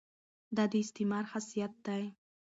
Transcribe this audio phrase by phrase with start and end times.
[0.55, 2.03] دا د استعمار خاصیت دی.